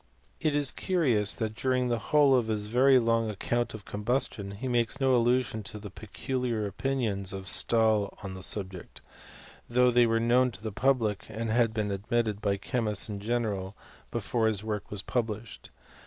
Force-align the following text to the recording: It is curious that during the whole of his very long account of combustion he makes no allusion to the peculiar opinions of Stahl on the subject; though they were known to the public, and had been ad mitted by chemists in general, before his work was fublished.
It 0.39 0.55
is 0.55 0.71
curious 0.71 1.35
that 1.35 1.55
during 1.55 1.87
the 1.87 1.99
whole 1.99 2.35
of 2.35 2.47
his 2.47 2.65
very 2.65 2.97
long 2.97 3.29
account 3.29 3.75
of 3.75 3.85
combustion 3.85 4.49
he 4.49 4.67
makes 4.67 4.99
no 4.99 5.15
allusion 5.15 5.61
to 5.61 5.77
the 5.77 5.91
peculiar 5.91 6.65
opinions 6.65 7.33
of 7.33 7.47
Stahl 7.47 8.17
on 8.23 8.33
the 8.33 8.41
subject; 8.41 9.01
though 9.69 9.91
they 9.91 10.07
were 10.07 10.19
known 10.19 10.49
to 10.53 10.63
the 10.63 10.71
public, 10.71 11.27
and 11.29 11.51
had 11.51 11.71
been 11.71 11.91
ad 11.91 12.05
mitted 12.09 12.41
by 12.41 12.57
chemists 12.57 13.09
in 13.09 13.19
general, 13.19 13.77
before 14.09 14.47
his 14.47 14.63
work 14.63 14.89
was 14.89 15.01
fublished. 15.03 15.69